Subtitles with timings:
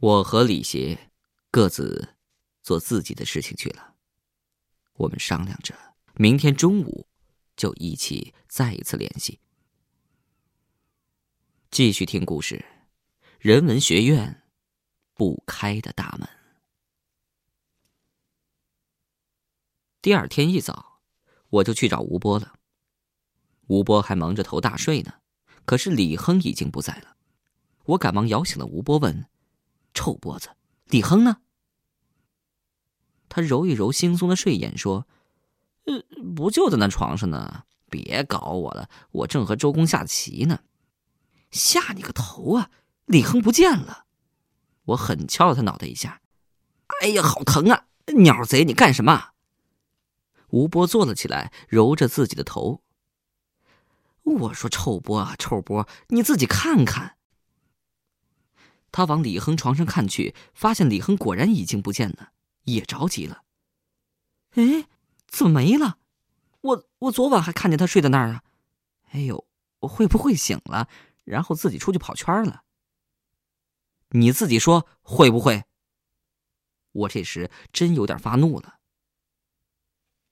[0.00, 1.10] 我和李邪
[1.50, 2.14] 各自
[2.62, 3.96] 做自己的事情去了。
[4.92, 5.74] 我们商量着，
[6.14, 7.08] 明天中午
[7.56, 9.40] 就一起再一次联系。
[11.72, 12.64] 继续听故事，
[13.40, 14.44] 人文学院
[15.14, 16.28] 不开的大门。
[20.00, 21.00] 第二天一早，
[21.48, 22.54] 我就去找吴波了。
[23.66, 25.14] 吴波还蒙着头大睡呢，
[25.64, 27.16] 可是李亨已经不在了。
[27.84, 29.26] 我赶忙摇醒了吴波，问。
[29.94, 30.50] 臭脖子，
[30.86, 31.38] 李亨呢？
[33.28, 35.06] 他揉一揉惺忪的睡眼，说
[35.84, 36.02] ：“呃，
[36.34, 37.64] 不就在那床上呢？
[37.90, 40.60] 别搞我了，我正和周公下棋呢。”
[41.50, 42.70] 吓你个头啊！
[43.06, 44.04] 李亨不见了。
[44.84, 46.20] 我狠敲了他脑袋一下。
[47.00, 47.86] 哎呀，好疼啊！
[48.16, 49.32] 鸟贼，你干什么？
[50.48, 52.82] 吴波坐了起来，揉着自己的头。
[54.22, 57.16] 我说：“臭波啊，臭波，你自己看看。”
[58.90, 62.32] 他往李亨床上看去，发现李亨果然已经不见了，
[62.64, 63.42] 也着急了。
[64.52, 64.86] 哎，
[65.26, 65.98] 怎么没了？
[66.60, 68.42] 我我昨晚还看见他睡在那儿啊！
[69.10, 69.46] 哎呦，
[69.80, 70.88] 我会不会醒了，
[71.24, 72.64] 然后自己出去跑圈了？
[74.10, 75.64] 你自己说会不会？
[76.92, 78.78] 我这时真有点发怒了。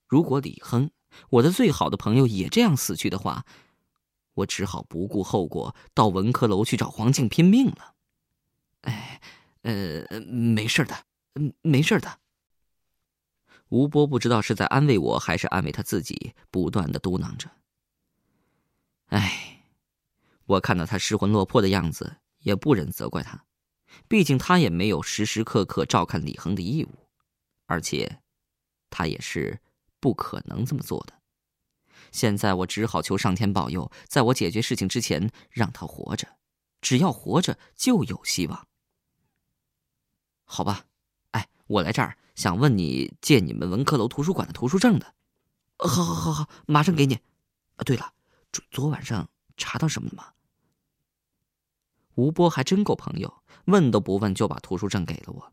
[0.06, 0.90] 如果李亨，
[1.30, 3.44] 我的最好的朋友也这样死去的话，
[4.34, 7.95] 我只好不顾后果到文科楼去找黄静拼命了。
[8.86, 9.20] 哎，
[9.62, 11.04] 呃，没事的，
[11.62, 12.20] 没事的。
[13.68, 17.50] 吴波不知道是在安慰我还是安慰他自己，不断的嘟囔着。
[19.06, 19.64] 哎，
[20.44, 23.44] 我看到他失魂落魄的样子，也不忍责怪他，
[24.06, 27.08] 毕竟他也没有时时刻刻照看李恒的义务，
[27.66, 28.20] 而且，
[28.88, 29.60] 他也是
[29.98, 31.14] 不可能这么做的。
[32.12, 36.36] 现在我只好求上天保佑，在我解决事情之前让他活着，
[36.80, 38.68] 只要活着就有希望。
[40.46, 40.86] 好吧，
[41.32, 45.14] 哎，我来这儿想问你借你们文科楼图书馆的图书证的。
[45.78, 47.16] 好好好好，马上给你。
[47.76, 48.14] 啊，对了，
[48.50, 49.28] 昨昨晚上
[49.58, 50.32] 查到什么了吗？
[52.14, 55.52] 吴波还真够朋友，问都不问就把图书证给了我。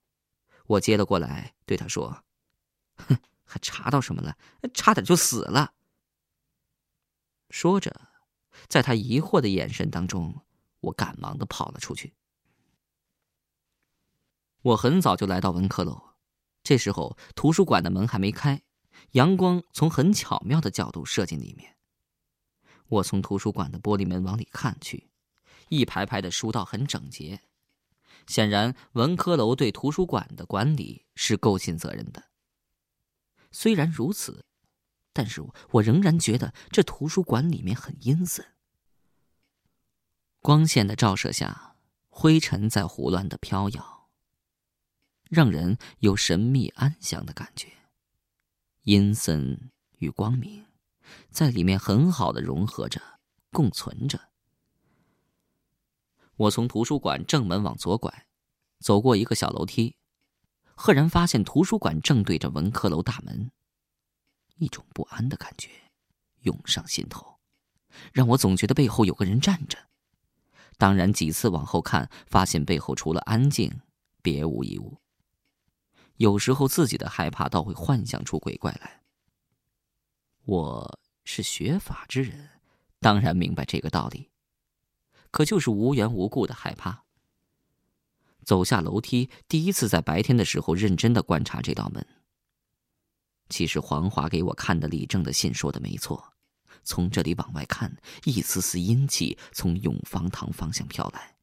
[0.68, 2.24] 我接了过来，对他说
[2.96, 4.38] ：“哼，还查到什么了？
[4.74, 5.74] 差点就死了。”
[7.50, 8.08] 说着，
[8.70, 10.42] 在他疑惑的眼神当中，
[10.80, 12.14] 我赶忙的跑了出去。
[14.64, 16.02] 我很早就来到文科楼，
[16.64, 18.64] 这时候图书馆的门还没开，
[19.12, 21.76] 阳光从很巧妙的角度射进里面。
[22.88, 25.10] 我从图书馆的玻璃门往里看去，
[25.68, 27.42] 一排排的书道很整洁，
[28.26, 32.24] 显然文科楼对图书馆的管理是够尽责任的。
[33.52, 34.46] 虽然如此，
[35.12, 38.46] 但是我仍然觉得这图书馆里面很阴森。
[40.42, 41.76] 光线的照射下，
[42.08, 44.03] 灰尘在胡乱的飘摇。
[45.34, 47.68] 让人有神秘安详的感觉，
[48.84, 50.64] 阴森与光明，
[51.32, 53.02] 在里面很好的融合着，
[53.52, 54.30] 共存着。
[56.36, 58.28] 我从图书馆正门往左拐，
[58.80, 59.96] 走过一个小楼梯，
[60.76, 63.50] 赫然发现图书馆正对着文科楼大门，
[64.58, 65.72] 一种不安的感觉
[66.42, 67.40] 涌上心头，
[68.12, 69.80] 让我总觉得背后有个人站着。
[70.78, 73.82] 当然，几次往后看，发现背后除了安静，
[74.22, 75.00] 别无一物。
[76.18, 79.02] 有时候自己的害怕倒会幻想出鬼怪来。
[80.46, 82.50] 我是学法之人，
[83.00, 84.30] 当然明白这个道理，
[85.32, 87.04] 可就是无缘无故的害怕。
[88.44, 92.06] 走下楼梯，第一次在白天的时候认真的观察这道门。
[93.50, 96.34] 其实黄华给我看的李正的信说的没错，
[96.84, 101.36] 从这里往外看，一丝丝阴气从永芳堂方向飘来，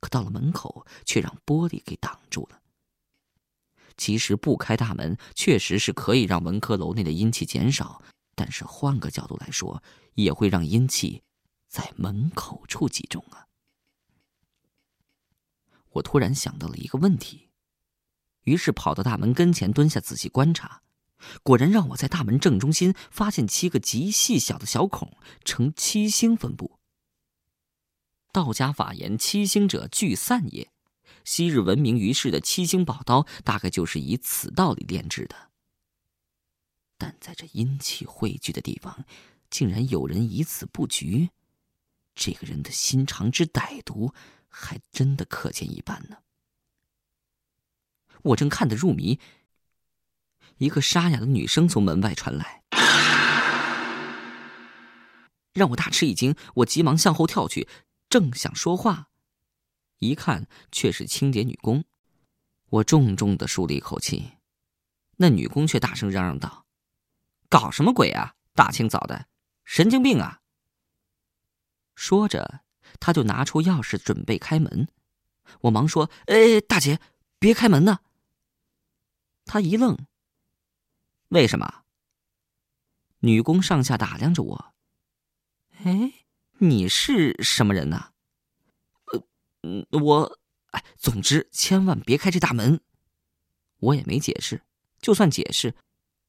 [0.00, 2.60] 可到了门口，却让玻璃给挡住了。
[3.96, 8.02] 其实不开大门确实是可以让文科楼内的阴气减少，
[8.34, 9.82] 但是换个角度来说，
[10.14, 11.22] 也会让阴气
[11.68, 13.46] 在门口处集中啊。
[15.92, 17.48] 我突然想到了一个问题，
[18.42, 20.82] 于是跑到大门跟前蹲下仔细观察，
[21.42, 26.78] 果然让我在大门正中心发现七个极细小的小孔，呈七星分布。
[28.30, 30.70] 道家法言：“七星者，聚散也。”
[31.26, 35.50] 昔日闻名于世的七星宝刀，大概就是以此道理炼制的。
[36.96, 39.04] 但在这阴气汇聚的地方，
[39.50, 41.30] 竟然有人以此布局，
[42.14, 44.14] 这个人的心肠之歹毒，
[44.48, 46.18] 还真的可见一斑呢。
[48.22, 49.18] 我正看得入迷，
[50.58, 52.62] 一个沙哑的女声从门外传来，
[55.52, 56.36] 让我大吃一惊。
[56.54, 57.68] 我急忙向后跳去，
[58.08, 59.08] 正想说话。
[59.98, 61.84] 一看却是清洁女工。
[62.68, 64.32] 我重重的舒了一口气，
[65.16, 66.66] 那女工却大声嚷嚷道
[67.48, 68.34] ：“搞什么鬼啊！
[68.54, 69.28] 大清早的，
[69.64, 70.40] 神经病啊！”
[71.94, 72.62] 说着，
[72.98, 74.88] 她就拿出钥匙准备开门。
[75.60, 77.00] 我忙说：“哎，大姐，
[77.38, 78.00] 别开门呢！”
[79.46, 79.96] 她一愣
[81.28, 81.84] ：“为什么？”
[83.20, 84.74] 女工上下打量着我
[85.84, 86.12] ：“哎，
[86.58, 88.12] 你是什么人呢？”“，
[89.66, 90.38] 嗯，我……
[90.70, 92.80] 哎，总之千万别开这大门。”
[93.78, 94.62] 我也没解释，
[95.00, 95.74] 就算解释，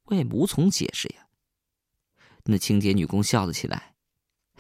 [0.06, 1.28] 我也无从解释呀。
[2.45, 3.95] 那清洁女工笑了起来：“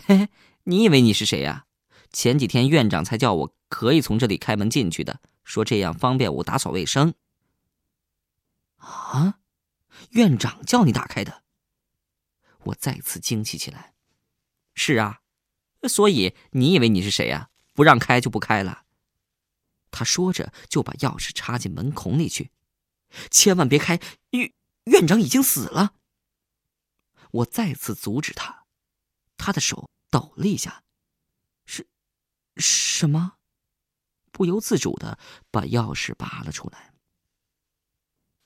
[0.05, 0.29] 嘿嘿，
[0.63, 1.65] 你以为你是谁呀？
[2.11, 7.13] 前几天院长才叫我可以从这里开门进去的，说这样方便我打扫卫生。”
[8.77, 9.39] 啊，
[10.11, 11.43] 院长叫你打开的？
[12.65, 13.93] 我再次惊奇起来。
[14.73, 15.21] 是啊，
[15.87, 17.49] 所以你以为你是谁呀？
[17.77, 18.87] 不让开就不开了。
[19.91, 22.49] 他说着就把钥匙插进门孔里去。
[23.29, 23.99] 千万别开，
[24.31, 24.51] 院
[24.85, 25.93] 院长已经死了。
[27.29, 28.65] 我再次阻止他，
[29.37, 30.83] 他的手抖了一下。
[31.67, 31.87] 是，
[32.55, 33.37] 什么？
[34.31, 35.19] 不由自主的
[35.51, 36.95] 把钥匙拔了出来。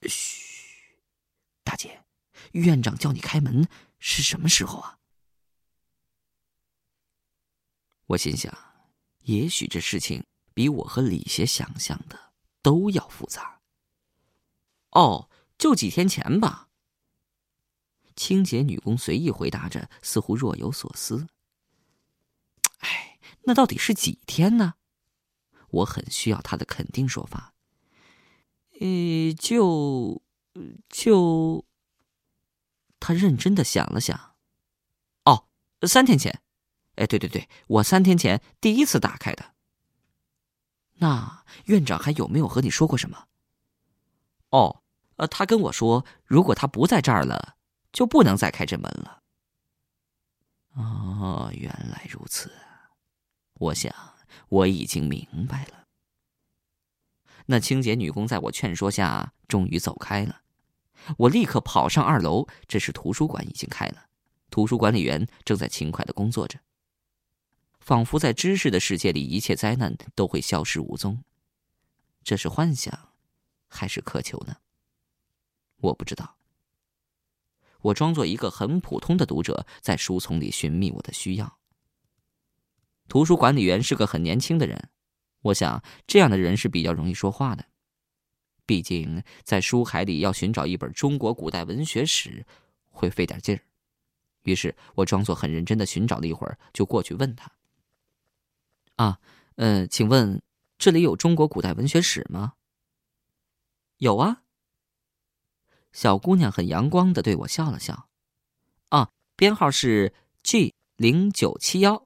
[0.09, 0.99] 嘘，
[1.63, 2.03] 大姐，
[2.51, 4.99] 院长叫你开门是什么时候啊？
[8.07, 8.70] 我心想，
[9.23, 12.31] 也许这事情比我和李邪想象的
[12.61, 13.61] 都要复杂。
[14.91, 16.69] 哦，就几天前吧。
[18.15, 21.27] 清洁女工随意回答着，似乎若有所思。
[22.79, 24.75] 哎，那到底是几天呢？
[25.69, 27.53] 我很需要他的肯定说法。
[28.79, 30.21] 呃，就，
[30.89, 31.65] 就。
[32.99, 34.35] 他认真的想了想。
[35.23, 35.47] 哦，
[35.87, 36.41] 三天前。
[37.01, 39.55] 哎，对对对，我三天前第一次打开的。
[40.99, 43.27] 那院长还有没有和你说过什么？
[44.51, 44.83] 哦，
[45.15, 47.55] 呃，他跟我说，如果他不在这儿了，
[47.91, 49.23] 就不能再开这门了。
[50.75, 52.51] 哦，原来如此，
[53.55, 53.91] 我想
[54.49, 55.87] 我已经明白了。
[57.47, 60.41] 那清洁女工在我劝说下，终于走开了。
[61.17, 64.05] 我立刻跑上二楼，这时图书馆已经开了，
[64.51, 66.59] 图书管理员正在勤快的工作着。
[67.81, 71.21] 仿佛在知识的世界里，一切灾难都会消失无踪。
[72.23, 73.11] 这是幻想。
[73.73, 74.57] 还是渴求呢？
[75.77, 76.35] 我不知道。
[77.83, 81.57] 我装作一个很普通的读者，在书丛里寻觅我的需要。
[83.07, 84.89] 图书管理员是个很年轻的人，
[85.43, 87.65] 我想这样的人是比较容易说话的。
[88.65, 92.45] 毕竟在书海里要寻找一本中国古代文学史，
[92.89, 93.63] 会费点劲儿。
[94.43, 97.49] 于是我装作很认真的寻找了一会儿，就过去问他
[99.01, 99.19] ：“啊，
[99.55, 100.43] 呃，请问
[100.77, 102.53] 这里有中国古代文学史吗？”
[103.97, 104.43] 有啊。
[105.91, 108.07] 小姑娘很阳光的对我笑了笑，
[108.89, 110.13] 啊，编号是
[110.43, 112.05] G 零九七幺，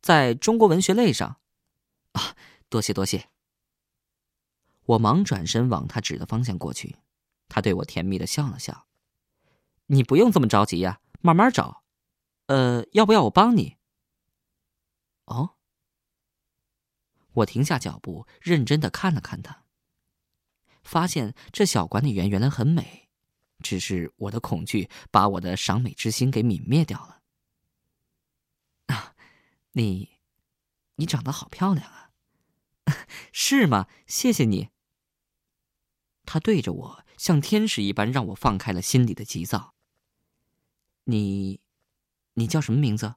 [0.00, 1.36] 在中国文学类上，
[2.12, 2.36] 啊，
[2.68, 3.28] 多谢多谢。
[4.84, 6.96] 我忙转身往他指的方向过去，
[7.48, 8.86] 他对我甜蜜的笑了笑，
[9.86, 11.84] 你不用这么着急呀，慢慢找，
[12.46, 13.76] 呃，要不要我帮你？
[15.24, 15.54] 哦，
[17.34, 19.64] 我停下脚步，认真的看了看他。
[20.82, 23.08] 发现这小管理员原来很美，
[23.60, 27.20] 只是我的恐惧把我的赏美之心给泯灭掉了。
[28.86, 29.14] 啊，
[29.72, 30.18] 你，
[30.96, 32.10] 你长得好漂亮啊！
[33.32, 33.86] 是吗？
[34.06, 34.70] 谢谢你。
[36.24, 39.74] 他对着我像天使一般，让我放开了心里的急躁。
[41.04, 41.60] 你，
[42.34, 43.14] 你叫什么名字？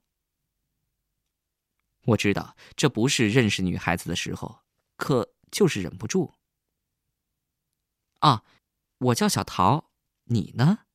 [2.06, 4.60] 我知道这不是认识女孩子的时候，
[4.96, 6.34] 可就是忍不住。
[8.20, 8.44] 啊，
[8.98, 9.92] 我叫小桃，
[10.26, 10.86] 你呢？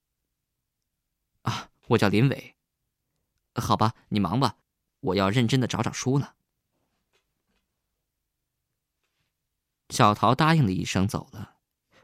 [1.42, 2.56] 啊，我叫林伟。
[3.54, 4.58] 好吧，你忙吧，
[5.00, 6.34] 我要认真的找找书呢。
[9.88, 11.56] 小桃答应了一声，走了，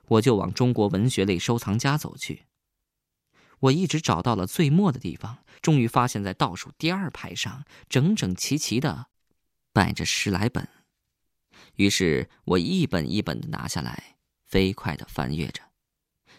[0.09, 2.47] 我就往中国文学类收藏家走去。
[3.61, 9.07] 我一直找到了最末的地方，终于发现，在倒数第二排上，整整齐齐的
[9.73, 10.69] 摆着十来本。
[11.77, 14.15] 于是我一本一本的拿下来。
[14.47, 15.61] 飞快的翻阅着，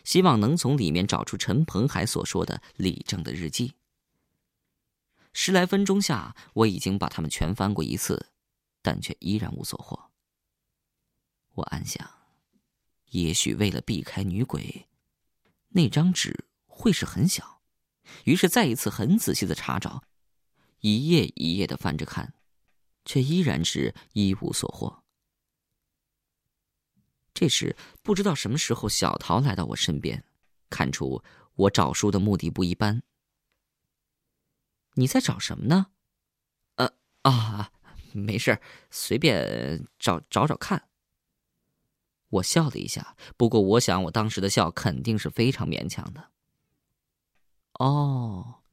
[0.05, 3.73] 希望能从里面找出陈鹏海所说的李正的日记。
[5.33, 8.27] 十来分钟下，我已经把它们全翻过一次，
[8.81, 10.09] 但却依然无所获。
[11.55, 12.09] 我暗想，
[13.09, 14.87] 也许为了避开女鬼，
[15.67, 16.45] 那张纸
[16.77, 17.61] 会是很小。
[18.23, 20.03] 于是再一次很仔细的查找，
[20.79, 22.33] 一页一页的翻着看，
[23.03, 25.03] 却依然是一无所获。
[27.33, 30.23] 这时，不知道什么时候，小桃来到我身边，
[30.69, 31.23] 看出
[31.55, 33.03] 我找书的目的不一般。
[34.93, 35.87] 你在找什么呢？
[36.75, 36.93] 呃
[37.23, 37.71] 啊，
[38.13, 40.87] 没事，随便找找找看。
[42.29, 46.31] 我笑了一下，不过我想我当时的笑肯定是非常勉强的。
[47.79, 48.63] 哦，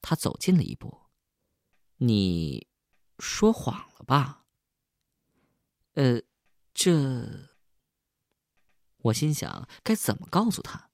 [0.00, 1.02] 他走近了一步，
[1.98, 2.68] 你
[3.18, 4.44] 说谎了吧？
[5.94, 6.20] 呃，
[6.74, 7.50] 这……
[8.98, 10.90] 我心想该怎么告诉他？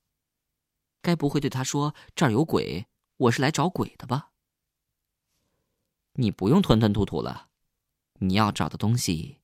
[1.00, 4.32] 该不会对他说这儿有鬼，我是来找鬼的吧？
[6.14, 7.48] 你不用吞吞吐吐了，
[8.14, 9.40] 你要找的东西，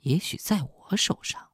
[0.00, 1.52] 也许在我手上。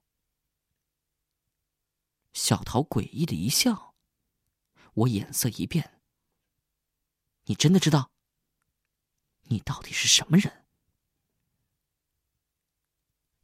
[2.33, 3.88] 小桃诡异的一笑。
[4.99, 6.00] 我眼色一变。
[7.45, 8.11] 你真的知道？
[9.45, 10.64] 你到底是什么人？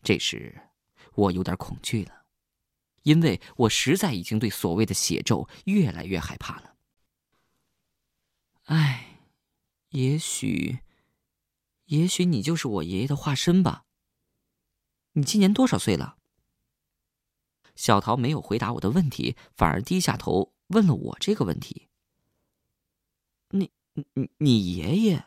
[0.03, 0.71] 这时，
[1.15, 2.27] 我有点恐惧了，
[3.03, 6.77] 因为我实在已经对所谓的血咒越来越害怕了。
[8.65, 9.21] 哎，
[9.91, 10.81] 也许，
[11.85, 13.85] 也许你就是我爷爷的化身吧。
[15.13, 16.19] 你今年多少岁了？
[17.77, 20.54] 小桃没有回答我的问题，反而低下头。
[20.69, 21.89] 问了我这个问题，
[23.51, 23.71] 你
[24.15, 25.27] 你你爷爷，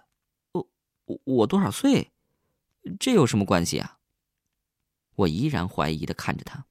[0.51, 0.67] 我
[1.23, 2.11] 我多少岁？
[2.99, 3.99] 这有什么关系啊？
[5.15, 6.65] 我依然怀疑的看着他。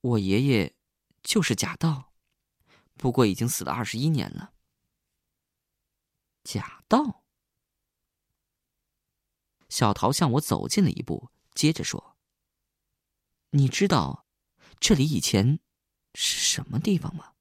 [0.00, 0.74] 我爷爷
[1.22, 2.12] 就是贾道，
[2.94, 4.52] 不过已经死了二十一年了。
[6.44, 7.24] 贾道。
[9.68, 12.16] 小桃向我走近了一步，接着说
[13.50, 14.26] ：“你知道，
[14.78, 15.60] 这里以前……”
[16.14, 17.32] 是什么地方吗？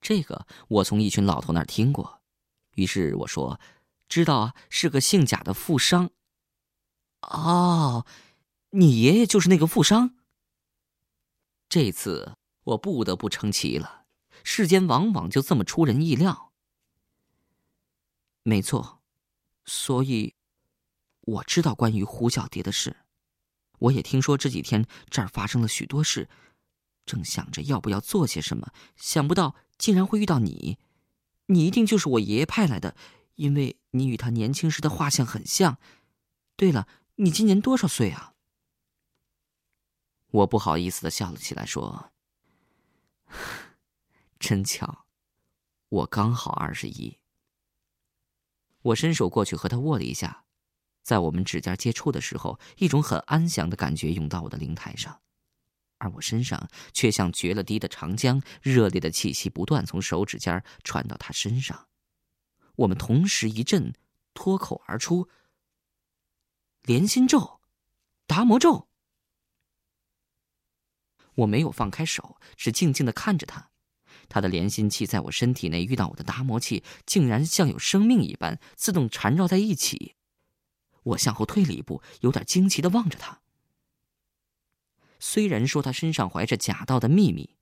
[0.00, 2.20] 这个我从一群老头那儿听过，
[2.74, 3.60] 于是我说
[4.08, 6.10] ：“知道啊，是个姓贾的富商。”
[7.22, 8.06] 哦，
[8.70, 10.14] 你爷爷就是那个富商。
[11.68, 14.04] 这次我不得不称奇了，
[14.44, 16.52] 世间往往就这么出人意料。
[18.44, 19.02] 没错，
[19.64, 20.36] 所以
[21.22, 22.96] 我知道关于胡小蝶的事，
[23.80, 26.28] 我也听说这几天这儿发生了许多事。
[27.06, 30.78] 正想着要不要做些什么，想不到竟然会遇到你。
[31.46, 32.96] 你一定就是我爷爷派来的，
[33.36, 35.78] 因为你与他年轻时的画像很像。
[36.56, 38.34] 对了，你今年多少岁啊？
[40.32, 42.10] 我不好意思的笑了起来，说
[44.40, 45.06] ：“真巧，
[45.88, 47.18] 我刚好二十一。”
[48.82, 50.44] 我伸手过去和他握了一下，
[51.02, 55.20] 在我们指尖接触的时候，一种很安详的感觉涌到我的灵台上。
[55.98, 61.88] 而我身上却像决了堤的长江，热烈的气息不断从手指尖传到他身上。
[62.76, 63.94] 我们同时一震，
[64.34, 65.28] 脱口而出
[66.82, 67.60] ：“连心咒，
[68.26, 68.88] 达摩咒。”
[71.36, 73.70] 我没有放开手，只静静的看着他。
[74.28, 80.16] 他的连心气在我身体内遇到我的达摩气，竟然像有生命一般，自动缠绕在一起。
[81.02, 83.40] 我向后退了一步，有点惊奇的望着他。
[85.28, 87.56] 虽然说他身上怀着假道的秘密，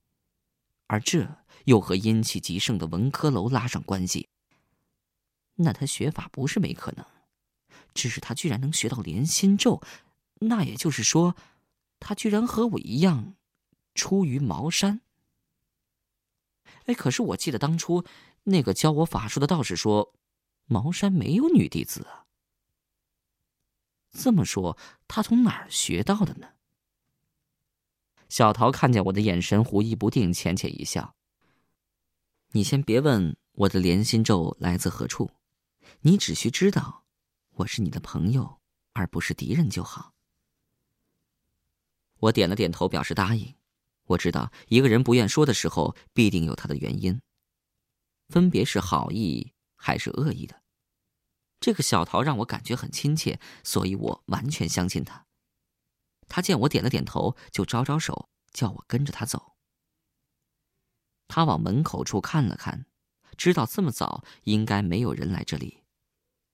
[0.85, 4.29] 而这又和阴气极盛的文科楼拉上关系，
[5.55, 7.03] 那他学法不是没可能，
[7.95, 9.81] 只是他居然能学到连心咒，
[10.41, 11.35] 那也就是说，
[11.99, 13.33] 他居然和我一样，
[13.95, 15.01] 出于茅山。
[16.85, 18.05] 哎，可是我记得当初
[18.43, 20.13] 那个教我法术的道士说，
[20.67, 22.27] 茅山没有女弟子啊。
[24.11, 26.51] 这么说，他从哪儿学到的呢？
[28.29, 31.15] 小桃看见我的眼神狐疑不定，浅浅一笑。
[32.51, 35.31] 你先别问我的连心咒来自何处，
[36.01, 37.03] 你只需知道，
[37.55, 38.59] 我是你的朋友，
[38.93, 40.13] 而不是敌人就好。
[42.19, 43.55] 我点了点头，表示答应。
[44.05, 47.19] 我知道一个人不愿说的时候，必定有他的原因，
[48.29, 50.61] 分别是好意还是恶意的。
[51.59, 55.24] 这个小桃让我感觉很亲切，所以我完全相信他。
[56.27, 59.55] 他见我点了点头，就招招手，叫我跟着他走。
[61.27, 62.85] 他往门口处看了看，
[63.37, 65.83] 知道这么早应该没有人来这里，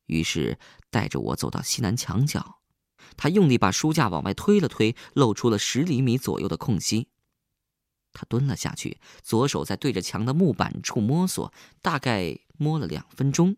[0.05, 0.59] 于是
[0.89, 2.61] 带着我走到西南墙角。
[3.17, 7.09] 他用力把书架往外推了推，露出了十厘米左右的空隙。
[8.13, 13.57] 他蹲了下去，左手在对着墙的木板处摸索，大概摸了两分钟。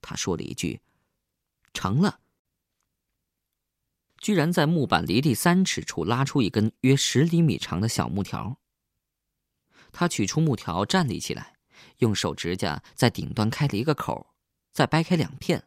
[0.00, 0.80] 他说了一句
[1.72, 2.20] ：“成了。”
[4.24, 8.58] 居然在木板离地三尺处拉出一根约十厘米长的小木条。
[9.92, 11.56] 他取出木条，站立起来，
[11.98, 14.34] 用手指甲在顶端开了一个口，
[14.72, 15.62] 再掰开两片，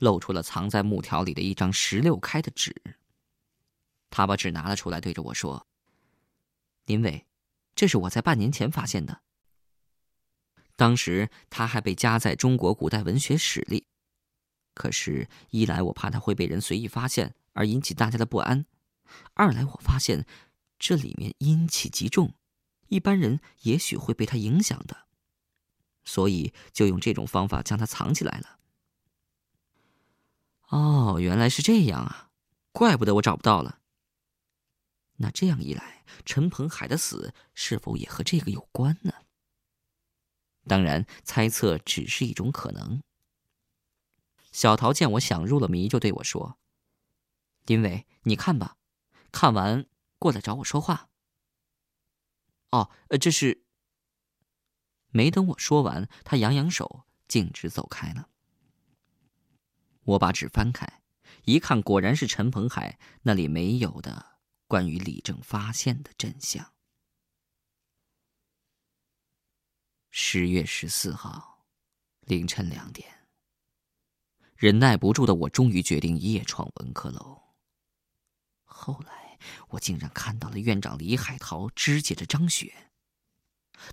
[0.00, 2.74] 露出了藏在木条里的一张十六开的纸。
[4.10, 5.68] 他把纸拿了出来，对着我说
[6.86, 7.28] ：“林伟，
[7.76, 9.20] 这是我在半年前发现的。
[10.74, 13.86] 当时他还被夹在中国古代文学史里，
[14.74, 18.64] 可是，一来我怕他会被人随意发现而引起大家的不安；
[19.34, 20.26] 二来我发现
[20.78, 22.32] 这里面阴气极重，
[22.88, 25.04] 一般人也许会被他影响的，
[26.02, 28.58] 所以就用这种方法将它藏起来了。”
[30.72, 32.30] 哦，原来是这样啊，
[32.72, 33.80] 怪不得我找不到了。
[35.18, 39.12] 那这样一来，陈鹏海的死是否也和这个有关呢？
[40.66, 43.02] 当然，猜测只是一种可能。
[44.50, 46.58] 小桃见我想入了迷，就对我说
[47.70, 48.78] ：“丁伟，你看吧，
[49.30, 49.86] 看完
[50.18, 51.08] 过来找我说话。”
[52.72, 53.64] 哦，呃，这是……
[55.10, 58.28] 没等我说完，他扬扬手，径直走开了。
[60.02, 61.00] 我把纸翻开，
[61.44, 64.40] 一看，果然是陈鹏海那里没有的。
[64.66, 66.74] 关于李正发现的真相。
[70.10, 71.68] 十月十四号
[72.22, 73.28] 凌晨两点，
[74.56, 77.49] 忍耐不住的我终于决定夜闯文科楼。
[78.82, 82.90] 后来，我竟然看到了院长李海涛肢解着张雪。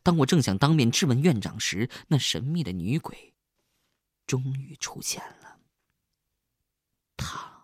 [0.01, 3.33] 当我正想当面质问院长时，那神秘的女鬼
[4.25, 5.59] 终于出现了。
[7.17, 7.57] 她。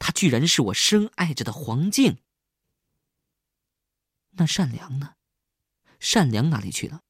[0.00, 2.18] 他居然是我深爱着的黄静。
[4.30, 5.14] 那善良呢？
[6.00, 7.04] 善良哪里去了？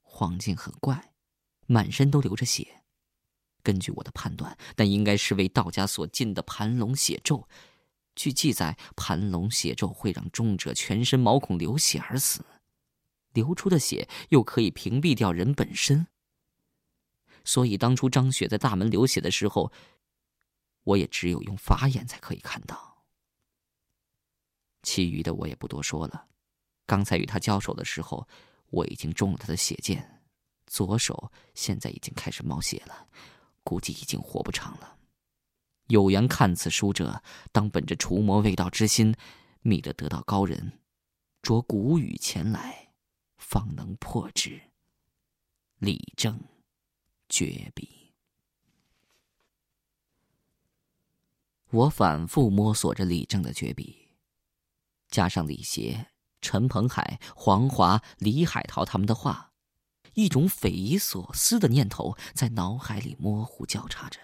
[0.00, 1.12] 黄静很怪，
[1.66, 2.85] 满身都流着血。
[3.66, 7.48] 根据我的判断，那应该是为道家所禁的盘龙血咒。
[8.14, 12.44] 据记载，盘龙血咒会让中者全身毛孔流血而死，
[13.32, 16.06] 流出的血又可以屏蔽掉人本身。
[17.44, 19.72] 所以当初张雪在大门流血的时候。
[20.86, 23.02] 我也只有用法眼才可以看到，
[24.84, 26.28] 其余的我也不多说了。
[26.86, 28.28] 刚才与他交手的时候，
[28.70, 30.22] 我已经中了他的血剑，
[30.68, 33.08] 左手现在已经开始冒血了，
[33.66, 34.96] 估计已经活不长了。
[35.88, 39.16] 有缘看此书者，当本着除魔卫道之心，
[39.62, 40.78] 觅得得道高人，
[41.42, 42.92] 着古语前来，
[43.36, 44.60] 方能破之。
[45.78, 46.40] 李正，
[47.28, 48.14] 绝笔。
[51.70, 54.08] 我反复摸索着李正的绝笔，
[55.08, 56.06] 加上李邪、
[56.40, 59.52] 陈鹏海、黄华、李海涛他们的话，
[60.16, 64.18] 一种匪夷所思的念头在脑海里模糊交叉着，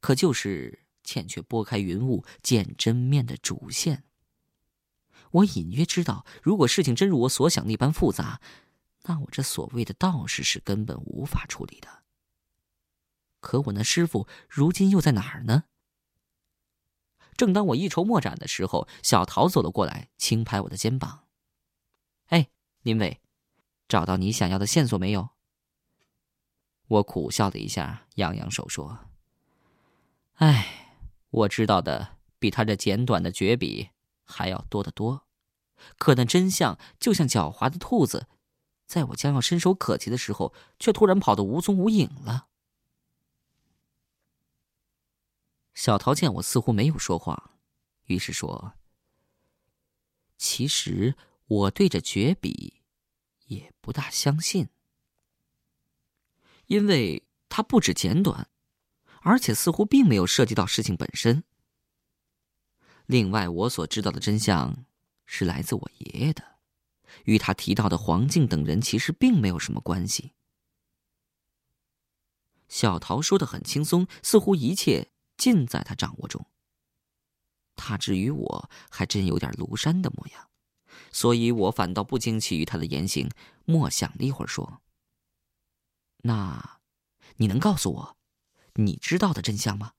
[0.00, 4.04] 可就是欠缺拨开云雾见真面的主线。
[5.30, 8.42] 我隐约知道，如果事情真如我所想那般复杂，
[9.04, 12.02] 那我这所谓的道士是根本无法处理的。
[13.40, 15.64] 可我那师傅如今又在哪儿呢？
[17.34, 21.26] 正当我一筹莫展的时候，小桃走了过来，轻拍我的肩膀
[22.28, 22.50] ：“哎，
[22.82, 23.21] 林伟，
[23.92, 25.28] 找到你想要的线索没有？”
[26.88, 29.10] 我苦笑了一下，扬扬手说
[30.40, 30.96] ：“哎，
[31.28, 33.90] 我知道的比他这简短的绝笔
[34.24, 35.26] 还要多得多。
[35.98, 38.28] 可那真相就像狡猾的兔子，
[38.86, 42.48] 在我将要伸手可及的时候，却突然跑得无踪无影了。”
[45.74, 47.58] 小桃见我似乎没有说话，
[48.04, 48.72] 于是说
[50.38, 52.81] ：“其实我对着绝笔
[53.54, 54.68] 也不大相信，
[56.66, 58.48] 因为它不止简短，
[59.22, 61.44] 而且似乎并没有涉及到事情本身。
[63.06, 64.84] 另外，我所知道的真相
[65.26, 66.58] 是来自我爷爷的，
[67.24, 70.32] 与他提到的黄静等人其实并没有什么关系。”
[72.68, 75.12] 小桃说的很轻松，似乎一切。
[75.38, 76.46] 尽在他掌握中。
[77.74, 80.50] 他至于我还真有点庐山的模样，
[81.12, 83.30] 所以我反倒不惊奇于他的言行。
[83.64, 84.82] 默想了一会儿，说
[86.24, 86.80] ：“那，
[87.36, 88.16] 你能告诉我，
[88.74, 89.92] 你知道的真相吗？”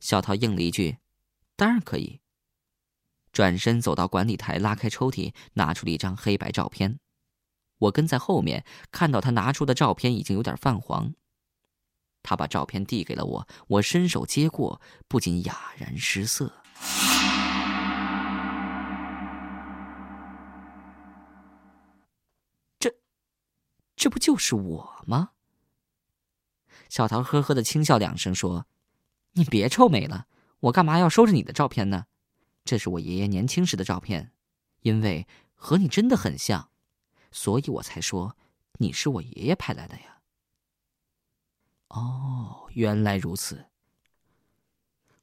[0.00, 0.98] 小桃应了一句
[1.56, 2.20] ：“当然可以。”
[3.32, 6.98] 转身走到管理台，拉开抽屉，拿出了一张黑白照片。
[7.78, 11.14] 我跟在后面，看到他拿出的照片已经有点泛黄。
[12.22, 16.59] 他把照片递给了我，我伸手接过，不禁哑然失色。
[24.00, 25.32] 这不就是我吗？
[26.88, 28.66] 小桃呵呵的轻笑两声，说
[29.36, 30.26] ：“你别臭美了，
[30.60, 32.06] 我干嘛要收着你的照片呢？
[32.64, 34.32] 这是我爷爷年轻时的照片，
[34.80, 36.70] 因为和你真的很像，
[37.30, 38.38] 所以我才说
[38.78, 40.22] 你是我爷爷派来的呀。”
[41.88, 43.66] 哦，原来如此。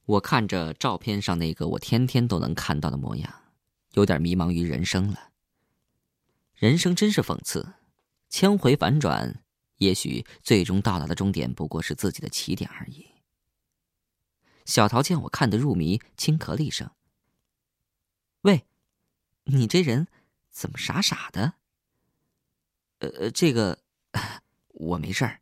[0.04, 3.42] 我看着照片上那个我天天都能看到的模样，
[3.94, 5.32] 有点迷茫于人生了。
[6.54, 7.74] 人生真是讽刺，
[8.28, 9.42] 千回反转，
[9.76, 13.06] 也许最终到达的终点不过是自己的起点而已。
[14.64, 16.90] 小桃见我看得入迷，轻咳了一声
[18.42, 18.66] ：“喂，
[19.44, 20.08] 你这人
[20.50, 21.54] 怎么傻傻的
[23.00, 23.78] ？”“呃，这个
[24.68, 25.40] 我没事儿。”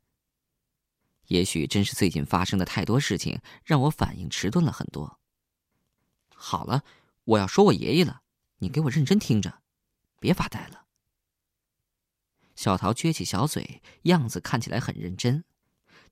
[1.27, 5.19] 也许真是最近发生的太多事情，让我反应迟钝了很多。
[6.33, 6.85] 好了，
[7.25, 8.23] 我要说我爷爷了，
[8.59, 9.61] 你给我认真听着，
[10.21, 10.86] 别发呆了。
[12.57, 15.45] 小桃撅起小嘴，样子看起来很认真，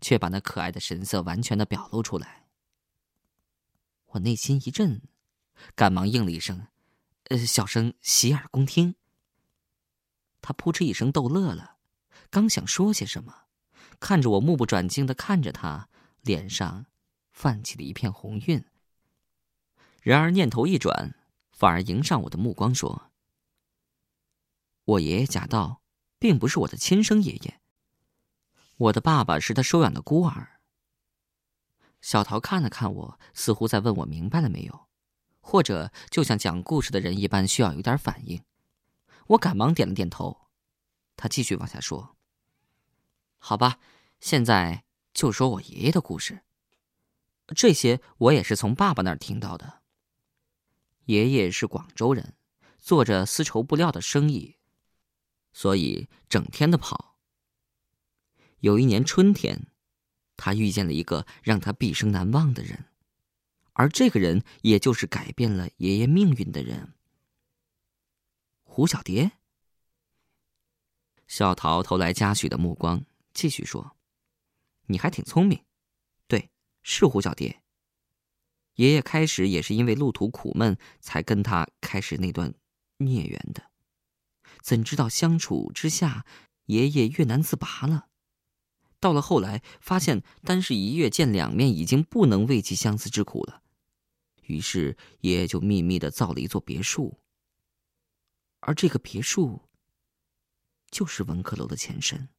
[0.01, 2.45] 却把那可爱的神色完全的表露出来。
[4.09, 5.01] 我内心一震，
[5.75, 6.69] 赶忙应了一声
[7.31, 8.95] ：“呃，小生洗耳恭听。”
[10.43, 11.79] 他扑哧一声逗乐了，
[12.29, 13.47] 刚想说些什么。
[13.99, 15.89] 看着我，目不转睛的看着他，
[16.21, 16.87] 脸上
[17.33, 18.65] 泛起了一片红晕。
[20.03, 21.15] 然而念头一转，
[21.51, 23.11] 反而迎上我的目光，说
[24.85, 25.81] ：“我爷爷贾道，
[26.25, 27.61] 并不是我的亲生爷爷。
[28.79, 30.59] 我的爸爸是他收养的孤儿。”
[32.01, 34.87] 小桃看了看我，似乎在问我明白了没有，
[35.43, 38.43] 或者就像讲故事的人一般，需要有点反应。
[39.27, 40.49] 我赶忙点了点头。
[41.15, 42.17] 他继续往下说。
[43.37, 43.79] 好吧，
[44.19, 46.41] 现在就说我爷爷的故事。
[47.55, 49.83] 这些我也是从爸爸那儿听到的。
[51.05, 52.35] 爷爷是广州人，
[52.79, 54.57] 做着丝绸布料的生意，
[55.55, 57.17] 所以整天的跑。
[58.59, 59.69] 有一年春天，
[60.37, 62.85] 他遇见了一个让他毕生难忘的人，
[63.73, 66.93] 而这个人也就是改变了爷爷命运的人——
[68.63, 69.33] 胡小蝶。
[71.27, 73.07] 小桃投来嘉许的目光。
[73.33, 73.97] 继续说，
[74.87, 75.65] 你还挺聪明，
[76.29, 76.51] 对，
[76.85, 77.63] 是胡小蝶。
[78.77, 82.55] 爷爷开始也是因为路途苦闷，才跟他开始那段
[82.99, 83.71] 孽缘的。
[84.65, 86.25] 怎知道相处之下，
[86.65, 88.09] 爷爷越难自拔了。
[88.99, 93.63] 到了后来，发现单是一月见两面，已经不能慰藉相思之苦了。
[94.45, 97.21] 于是爷爷就秘密的造了一座别墅，
[98.61, 99.69] 而这个别墅，
[100.91, 102.31] 就是文科楼的前身。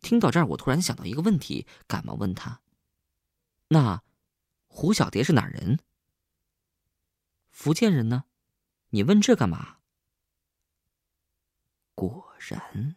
[0.00, 2.62] 听到这儿，我突然想到一个问题，赶忙问他
[3.68, 4.02] ：“那
[4.68, 5.78] 胡小蝶是哪人？
[7.50, 8.24] 福建人呢？
[8.88, 9.74] 你问这干嘛？”
[12.38, 12.96] 然，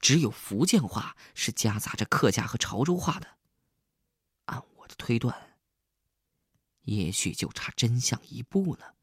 [0.00, 3.38] 只有福建话是夹杂着客家和潮州话的。
[4.46, 5.58] 按我的推断，
[6.82, 8.94] 也许就差真相一步了。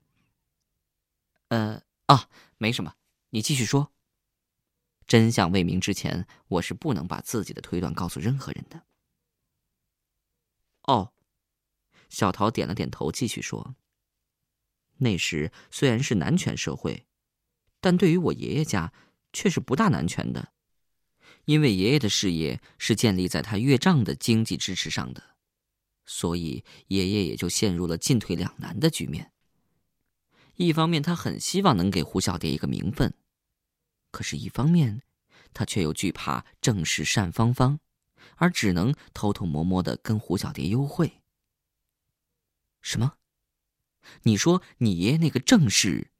[1.50, 2.96] 呃啊，没什么，
[3.30, 3.92] 你继续说。
[5.08, 8.86] 真相未明之前，我是不能把自己的推断告诉任何人的。
[10.82, 11.14] 哦，
[12.10, 13.76] 小桃点了点头，继续说
[14.98, 17.06] ：“那时虽然是男权社会，
[17.80, 18.92] 但对于我爷爷家
[19.36, 20.54] 却是不大难全的，
[21.44, 25.36] 因为爷爷的事业是建立在他岳丈的经济支持上的，
[26.06, 29.34] 所以爷爷也就陷入了进退两难的局面。
[30.56, 33.14] 一方面，他很希望能给胡小蝶一个名分。”
[34.10, 35.02] 可是，一方面，
[35.54, 37.82] 他却又惧怕正室单芳芳，
[38.38, 41.22] 而只能偷偷摸摸的跟胡小蝶幽会。
[42.82, 43.18] 什么？
[44.24, 46.12] 你说你爷爷那个正室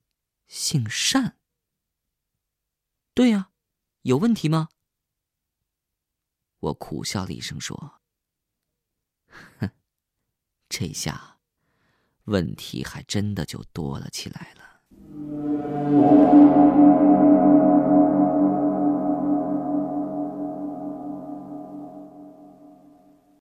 [0.48, 1.38] 姓单？
[3.16, 3.50] 对呀，
[4.02, 4.68] 有问题吗？
[6.60, 8.02] 我苦笑了一声说
[9.58, 9.70] ：“哼，
[10.68, 11.40] 这下
[12.26, 14.82] 问题还真的就多了起来了。”